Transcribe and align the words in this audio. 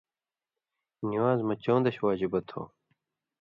نِوان٘ز 1.09 1.39
مہ 1.47 1.55
چٶن٘دَش 1.63 1.95
واجِبہ 2.01 2.39
تھو: 2.49 2.61